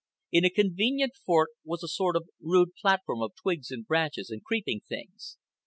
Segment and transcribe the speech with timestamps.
[0.31, 4.43] In a convenient fork was a sort of rude platform of twigs and branches and
[4.43, 5.37] creeping things.